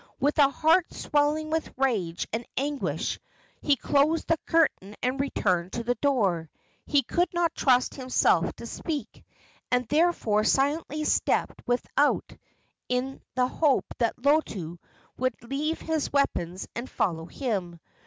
[0.19, 3.19] With a heart swelling with rage and anguish,
[3.61, 6.49] he closed the curtain and returned to the door.
[6.87, 9.23] He could not trust himself to speak,
[9.69, 12.33] and therefore silently stepped without,
[12.89, 14.79] in the hope that Lotu
[15.19, 17.79] would leave his weapons and follow him.